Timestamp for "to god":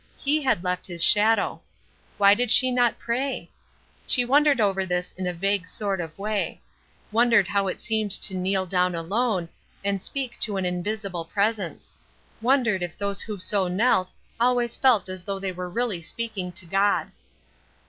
16.53-17.11